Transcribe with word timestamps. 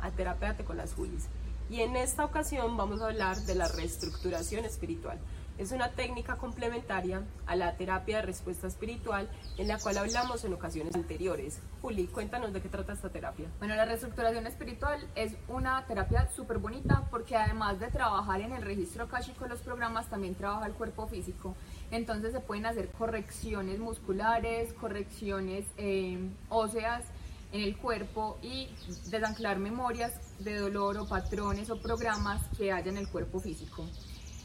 a 0.00 0.10
Terapéate 0.16 0.64
con 0.64 0.78
las 0.78 0.94
Julis. 0.94 1.28
Y 1.68 1.82
en 1.82 1.96
esta 1.96 2.24
ocasión 2.24 2.78
vamos 2.78 3.02
a 3.02 3.08
hablar 3.08 3.36
de 3.36 3.54
la 3.54 3.68
reestructuración 3.68 4.64
espiritual. 4.64 5.18
Es 5.58 5.70
una 5.70 5.90
técnica 5.90 6.36
complementaria 6.36 7.20
a 7.46 7.54
la 7.54 7.76
terapia 7.76 8.16
de 8.16 8.22
respuesta 8.22 8.66
espiritual 8.66 9.28
en 9.58 9.68
la 9.68 9.78
cual 9.78 9.98
hablamos 9.98 10.44
en 10.44 10.54
ocasiones 10.54 10.94
anteriores. 10.94 11.60
Juli, 11.82 12.06
cuéntanos 12.06 12.54
de 12.54 12.62
qué 12.62 12.70
trata 12.70 12.94
esta 12.94 13.10
terapia. 13.10 13.48
Bueno, 13.58 13.74
la 13.74 13.84
reestructuración 13.84 14.46
espiritual 14.46 15.06
es 15.14 15.34
una 15.48 15.84
terapia 15.84 16.26
súper 16.34 16.56
bonita 16.56 17.04
porque 17.10 17.36
además 17.36 17.78
de 17.80 17.88
trabajar 17.88 18.40
en 18.40 18.52
el 18.52 18.62
registro 18.62 19.04
akashico 19.04 19.44
de 19.44 19.50
los 19.50 19.60
programas, 19.60 20.08
también 20.08 20.36
trabaja 20.36 20.64
el 20.64 20.72
cuerpo 20.72 21.06
físico. 21.06 21.54
Entonces 21.90 22.32
se 22.32 22.40
pueden 22.40 22.64
hacer 22.64 22.88
correcciones 22.92 23.78
musculares, 23.78 24.72
correcciones 24.72 25.66
eh, 25.76 26.18
óseas 26.48 27.04
en 27.52 27.62
el 27.62 27.76
cuerpo 27.76 28.38
y 28.42 28.68
desanclar 29.10 29.58
memorias 29.58 30.12
de 30.38 30.56
dolor 30.56 30.98
o 30.98 31.08
patrones 31.08 31.70
o 31.70 31.80
programas 31.80 32.42
que 32.56 32.72
haya 32.72 32.90
en 32.90 32.98
el 32.98 33.08
cuerpo 33.08 33.40
físico 33.40 33.86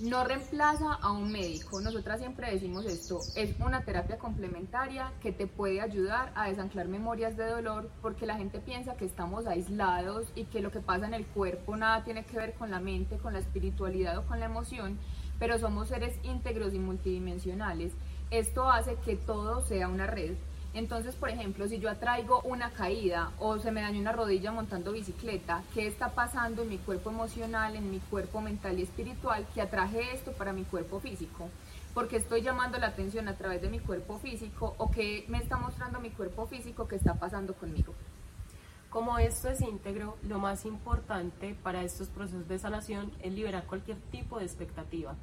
no 0.00 0.24
reemplaza 0.24 0.94
a 0.94 1.12
un 1.12 1.30
médico. 1.30 1.80
Nosotras 1.80 2.18
siempre 2.18 2.50
decimos 2.50 2.84
esto, 2.84 3.20
es 3.36 3.54
una 3.60 3.84
terapia 3.84 4.18
complementaria 4.18 5.12
que 5.20 5.32
te 5.32 5.46
puede 5.46 5.80
ayudar 5.80 6.32
a 6.34 6.48
desanclar 6.48 6.88
memorias 6.88 7.36
de 7.36 7.46
dolor 7.46 7.90
porque 8.02 8.26
la 8.26 8.36
gente 8.36 8.58
piensa 8.58 8.96
que 8.96 9.04
estamos 9.04 9.46
aislados 9.46 10.26
y 10.34 10.44
que 10.44 10.60
lo 10.60 10.70
que 10.70 10.80
pasa 10.80 11.06
en 11.06 11.14
el 11.14 11.26
cuerpo 11.26 11.76
nada 11.76 12.02
tiene 12.04 12.24
que 12.24 12.36
ver 12.36 12.54
con 12.54 12.70
la 12.70 12.80
mente, 12.80 13.18
con 13.18 13.34
la 13.34 13.38
espiritualidad 13.38 14.18
o 14.18 14.26
con 14.26 14.40
la 14.40 14.46
emoción, 14.46 14.98
pero 15.38 15.58
somos 15.58 15.88
seres 15.88 16.18
íntegros 16.24 16.74
y 16.74 16.78
multidimensionales. 16.78 17.92
Esto 18.30 18.70
hace 18.70 18.96
que 18.96 19.16
todo 19.16 19.64
sea 19.64 19.88
una 19.88 20.06
red 20.06 20.34
entonces, 20.74 21.14
por 21.14 21.30
ejemplo, 21.30 21.68
si 21.68 21.78
yo 21.78 21.88
atraigo 21.88 22.40
una 22.42 22.70
caída 22.70 23.30
o 23.38 23.58
se 23.58 23.70
me 23.70 23.80
dañó 23.80 24.00
una 24.00 24.10
rodilla 24.10 24.50
montando 24.50 24.90
bicicleta, 24.90 25.62
¿qué 25.72 25.86
está 25.86 26.08
pasando 26.10 26.62
en 26.62 26.68
mi 26.68 26.78
cuerpo 26.78 27.10
emocional, 27.10 27.76
en 27.76 27.92
mi 27.92 28.00
cuerpo 28.00 28.40
mental 28.40 28.80
y 28.80 28.82
espiritual 28.82 29.46
que 29.54 29.62
atraje 29.62 30.12
esto 30.12 30.32
para 30.32 30.52
mi 30.52 30.64
cuerpo 30.64 30.98
físico? 30.98 31.48
Porque 31.94 32.16
estoy 32.16 32.42
llamando 32.42 32.76
la 32.78 32.88
atención 32.88 33.28
a 33.28 33.36
través 33.36 33.62
de 33.62 33.68
mi 33.68 33.78
cuerpo 33.78 34.18
físico 34.18 34.74
o 34.78 34.90
qué 34.90 35.24
me 35.28 35.38
está 35.38 35.56
mostrando 35.58 36.00
mi 36.00 36.10
cuerpo 36.10 36.46
físico 36.48 36.88
que 36.88 36.96
está 36.96 37.14
pasando 37.14 37.54
conmigo. 37.54 37.94
Como 38.90 39.16
esto 39.18 39.48
es 39.48 39.60
íntegro, 39.60 40.16
lo 40.28 40.40
más 40.40 40.66
importante 40.66 41.56
para 41.62 41.84
estos 41.84 42.08
procesos 42.08 42.48
de 42.48 42.58
sanación 42.58 43.12
es 43.22 43.32
liberar 43.32 43.64
cualquier 43.66 43.98
tipo 44.10 44.40
de 44.40 44.44
expectativa, 44.44 45.14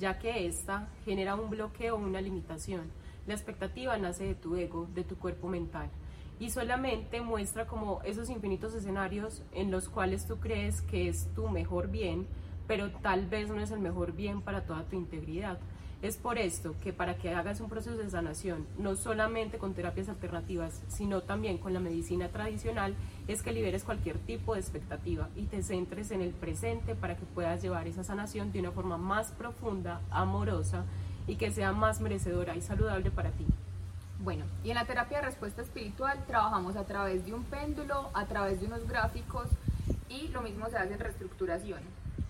ya 0.00 0.18
que 0.18 0.46
esta 0.46 0.88
genera 1.04 1.34
un 1.34 1.50
bloqueo 1.50 1.96
o 1.96 1.98
una 1.98 2.22
limitación 2.22 2.90
la 3.26 3.34
expectativa 3.34 3.96
nace 3.98 4.24
de 4.24 4.34
tu 4.34 4.56
ego, 4.56 4.88
de 4.94 5.04
tu 5.04 5.16
cuerpo 5.16 5.48
mental 5.48 5.90
y 6.38 6.50
solamente 6.50 7.20
muestra 7.20 7.66
como 7.66 8.02
esos 8.02 8.28
infinitos 8.28 8.74
escenarios 8.74 9.42
en 9.52 9.70
los 9.70 9.88
cuales 9.88 10.26
tú 10.26 10.38
crees 10.38 10.82
que 10.82 11.08
es 11.08 11.32
tu 11.34 11.48
mejor 11.48 11.88
bien, 11.88 12.26
pero 12.66 12.90
tal 12.90 13.26
vez 13.26 13.48
no 13.48 13.60
es 13.60 13.70
el 13.70 13.80
mejor 13.80 14.12
bien 14.12 14.42
para 14.42 14.64
toda 14.64 14.84
tu 14.84 14.96
integridad. 14.96 15.58
Es 16.02 16.18
por 16.18 16.36
esto 16.36 16.74
que 16.82 16.92
para 16.92 17.16
que 17.16 17.32
hagas 17.32 17.60
un 17.60 17.70
proceso 17.70 17.96
de 17.96 18.10
sanación, 18.10 18.66
no 18.76 18.94
solamente 18.94 19.56
con 19.56 19.72
terapias 19.72 20.10
alternativas, 20.10 20.82
sino 20.88 21.22
también 21.22 21.56
con 21.56 21.72
la 21.72 21.80
medicina 21.80 22.28
tradicional, 22.28 22.94
es 23.26 23.42
que 23.42 23.52
liberes 23.52 23.84
cualquier 23.84 24.18
tipo 24.18 24.52
de 24.52 24.60
expectativa 24.60 25.30
y 25.34 25.44
te 25.44 25.62
centres 25.62 26.10
en 26.10 26.20
el 26.20 26.32
presente 26.32 26.94
para 26.94 27.16
que 27.16 27.24
puedas 27.24 27.62
llevar 27.62 27.86
esa 27.86 28.04
sanación 28.04 28.52
de 28.52 28.60
una 28.60 28.72
forma 28.72 28.98
más 28.98 29.30
profunda, 29.32 30.02
amorosa 30.10 30.84
y 31.26 31.36
que 31.36 31.50
sea 31.50 31.72
más 31.72 32.00
merecedora 32.00 32.54
y 32.56 32.60
saludable 32.60 33.10
para 33.10 33.30
ti. 33.30 33.46
Bueno, 34.20 34.44
y 34.62 34.70
en 34.70 34.76
la 34.76 34.86
terapia 34.86 35.18
de 35.18 35.26
respuesta 35.26 35.62
espiritual 35.62 36.24
trabajamos 36.26 36.76
a 36.76 36.84
través 36.84 37.26
de 37.26 37.34
un 37.34 37.44
péndulo, 37.44 38.10
a 38.14 38.24
través 38.26 38.60
de 38.60 38.66
unos 38.66 38.86
gráficos 38.88 39.48
y 40.08 40.28
lo 40.28 40.40
mismo 40.40 40.68
se 40.70 40.78
hace 40.78 40.94
en 40.94 41.00
reestructuración. 41.00 41.80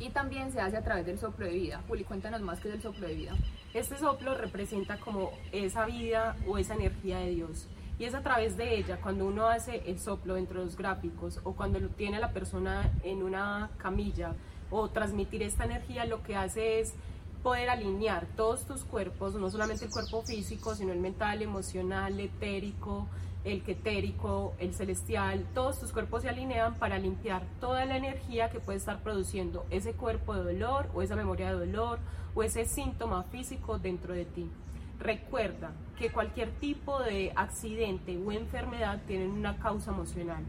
Y 0.01 0.11
también 0.11 0.51
se 0.51 0.61
hace 0.61 0.77
a 0.77 0.83
través 0.83 1.07
del 1.07 1.19
soplo 1.19 1.47
de 1.47 1.53
vida. 1.53 1.81
Juli, 1.87 2.03
cuéntanos 2.03 2.41
más 2.41 2.59
qué 2.59 2.69
es 2.69 2.75
el 2.75 2.83
soplo 2.83 3.07
de 3.07 3.15
vida. 3.15 3.33
Este 3.75 3.97
soplo 3.97 4.35
representa 4.35 4.99
como 4.99 5.31
esa 5.53 5.87
vida 5.87 6.37
o 6.49 6.59
esa 6.59 6.75
energía 6.75 7.19
de 7.19 7.31
Dios. 7.31 7.69
Y 7.99 8.05
es 8.05 8.15
a 8.15 8.23
través 8.23 8.57
de 8.57 8.77
ella, 8.77 8.99
cuando 9.01 9.25
uno 9.25 9.47
hace 9.47 9.83
el 9.87 10.01
soplo 10.01 10.35
dentro 10.35 10.59
de 10.59 10.67
los 10.67 10.77
gráficos 10.77 11.41
o 11.45 11.53
cuando 11.53 11.79
lo 11.79 11.89
tiene 11.91 12.19
la 12.19 12.33
persona 12.33 12.91
en 13.05 13.23
una 13.23 13.71
camilla 13.79 14.35
o 14.71 14.89
transmitir 14.89 15.45
esta 15.45 15.65
energía, 15.65 16.05
lo 16.05 16.23
que 16.25 16.35
hace 16.35 16.81
es 16.81 16.95
poder 17.45 17.69
alinear 17.69 18.27
todos 18.37 18.65
tus 18.65 18.85
cuerpos, 18.85 19.35
no 19.35 19.51
solamente 19.51 19.85
el 19.85 19.91
cuerpo 19.91 20.23
físico, 20.23 20.75
sino 20.75 20.93
el 20.93 20.99
mental, 20.99 21.43
emocional, 21.43 22.19
etérico, 22.19 23.07
el 23.45 23.63
quetérico, 23.63 24.55
el 24.59 24.73
celestial, 24.73 25.47
todos 25.53 25.79
tus 25.79 25.93
cuerpos 25.93 26.23
se 26.23 26.31
alinean 26.31 26.77
para 26.77 26.99
limpiar 26.99 27.43
toda 27.61 27.85
la 27.85 27.99
energía 27.99 28.49
que 28.49 28.61
puede 28.61 28.79
estar 28.79 29.03
produciendo 29.03 29.67
ese 29.69 29.93
cuerpo 29.93 30.35
de 30.35 30.55
dolor 30.55 30.89
o 30.95 31.03
esa 31.03 31.17
memoria 31.17 31.53
de 31.53 31.67
dolor 31.67 31.99
o 32.35 32.43
ese 32.43 32.65
síntoma 32.65 33.25
físico 33.25 33.79
dentro 33.79 34.15
de 34.15 34.25
ti. 34.25 34.51
Recuerda 34.99 35.73
que 35.99 36.11
cualquier 36.11 36.51
tipo 36.53 36.99
de 37.01 37.31
accidente 37.37 38.17
o 38.17 38.33
enfermedad 38.33 39.03
tiene 39.07 39.27
una 39.27 39.59
causa 39.59 39.91
emocional. 39.91 40.43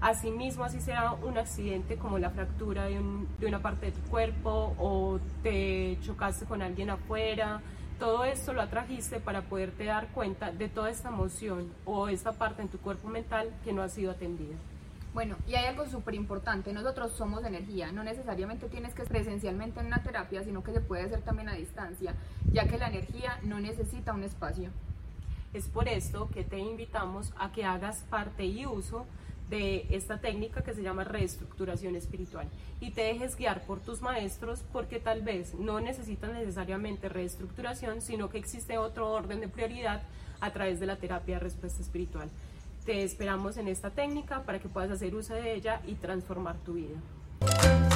Asimismo, 0.00 0.64
así 0.64 0.80
sea 0.80 1.14
un 1.14 1.38
accidente 1.38 1.96
como 1.96 2.18
la 2.18 2.30
fractura 2.30 2.84
de, 2.84 3.00
una 3.00 3.62
parte 3.62 3.86
de 3.86 3.92
tu 3.92 4.02
cuerpo 4.10 4.74
o 4.78 5.18
te 5.42 5.65
chocaste 6.06 6.44
con 6.46 6.62
alguien 6.62 6.90
afuera, 6.90 7.60
todo 7.98 8.24
esto 8.24 8.52
lo 8.52 8.62
atrajiste 8.62 9.20
para 9.20 9.42
poderte 9.42 9.84
dar 9.84 10.08
cuenta 10.08 10.52
de 10.52 10.68
toda 10.68 10.90
esta 10.90 11.08
emoción 11.08 11.72
o 11.84 12.08
esta 12.08 12.32
parte 12.32 12.62
en 12.62 12.68
tu 12.68 12.78
cuerpo 12.78 13.08
mental 13.08 13.50
que 13.64 13.72
no 13.72 13.82
ha 13.82 13.88
sido 13.88 14.12
atendida. 14.12 14.54
Bueno, 15.14 15.36
y 15.48 15.54
hay 15.54 15.64
algo 15.64 15.86
súper 15.86 16.14
importante, 16.14 16.74
nosotros 16.74 17.12
somos 17.12 17.42
energía, 17.44 17.90
no 17.90 18.04
necesariamente 18.04 18.68
tienes 18.68 18.92
que 18.92 19.00
estar 19.00 19.16
presencialmente 19.16 19.80
en 19.80 19.86
una 19.86 20.02
terapia, 20.02 20.44
sino 20.44 20.62
que 20.62 20.72
se 20.72 20.80
puede 20.80 21.04
hacer 21.04 21.22
también 21.22 21.48
a 21.48 21.54
distancia, 21.54 22.14
ya 22.52 22.68
que 22.68 22.76
la 22.76 22.88
energía 22.88 23.38
no 23.42 23.58
necesita 23.58 24.12
un 24.12 24.24
espacio. 24.24 24.68
Es 25.54 25.68
por 25.68 25.88
esto 25.88 26.28
que 26.28 26.44
te 26.44 26.58
invitamos 26.58 27.32
a 27.38 27.50
que 27.50 27.64
hagas 27.64 28.04
parte 28.10 28.44
y 28.44 28.66
uso 28.66 29.06
de 29.50 29.86
esta 29.90 30.18
técnica 30.18 30.62
que 30.62 30.74
se 30.74 30.82
llama 30.82 31.04
reestructuración 31.04 31.94
espiritual 31.94 32.48
y 32.80 32.90
te 32.90 33.02
dejes 33.02 33.36
guiar 33.36 33.62
por 33.62 33.80
tus 33.80 34.02
maestros 34.02 34.64
porque 34.72 34.98
tal 34.98 35.22
vez 35.22 35.54
no 35.54 35.80
necesitan 35.80 36.32
necesariamente 36.32 37.08
reestructuración, 37.08 38.00
sino 38.00 38.28
que 38.28 38.38
existe 38.38 38.78
otro 38.78 39.10
orden 39.10 39.40
de 39.40 39.48
prioridad 39.48 40.02
a 40.40 40.52
través 40.52 40.80
de 40.80 40.86
la 40.86 40.96
terapia 40.96 41.36
de 41.36 41.40
respuesta 41.40 41.80
espiritual. 41.82 42.28
Te 42.84 43.02
esperamos 43.02 43.56
en 43.56 43.68
esta 43.68 43.90
técnica 43.90 44.42
para 44.42 44.58
que 44.58 44.68
puedas 44.68 44.90
hacer 44.90 45.14
uso 45.14 45.34
de 45.34 45.54
ella 45.54 45.80
y 45.86 45.94
transformar 45.94 46.56
tu 46.58 46.74
vida. 46.74 47.95